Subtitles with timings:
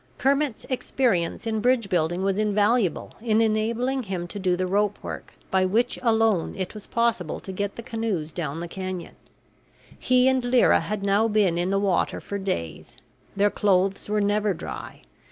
[0.17, 5.35] Kermit's experience in bridge building was invaluable in enabling him to do the rope work
[5.51, 9.15] by which alone it was possible to get the canoes down the canyon.
[9.99, 12.97] He and Lyra had now been in the water for days.
[13.35, 15.03] Their clothes were never dry.